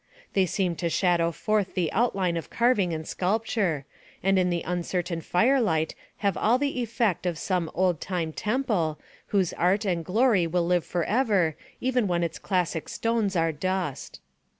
[0.33, 3.85] They seem to shadow forth the outline of carving and sculpture,
[4.23, 5.93] and in the uncertain fire light
[6.25, 10.85] have all the effect of some old time temple, whose art and glory will live
[10.85, 14.19] forever, even when its classic stones are dust.